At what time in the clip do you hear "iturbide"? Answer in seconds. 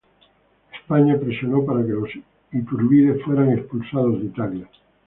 2.53-3.19